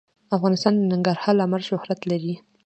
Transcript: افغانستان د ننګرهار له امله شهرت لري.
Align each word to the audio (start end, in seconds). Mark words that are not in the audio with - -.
افغانستان 0.35 0.73
د 0.77 0.81
ننګرهار 0.91 1.33
له 1.37 1.43
امله 1.47 1.63
شهرت 1.69 1.99
لري. 2.11 2.35